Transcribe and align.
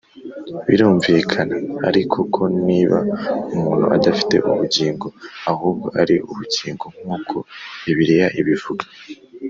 birumvikana 0.67 1.55
ariko 1.89 2.17
ko 2.33 2.43
niba 2.67 2.97
umuntu 3.55 3.85
adafite 3.97 4.35
ubugingo 4.49 5.07
ahubwo 5.51 5.87
ari 6.01 6.15
ubugingo 6.29 6.85
nk’uko 7.01 7.35
bibiliya 7.83 8.29
ibivuga 8.41 8.85